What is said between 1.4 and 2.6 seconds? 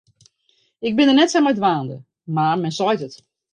mei dwaande, mar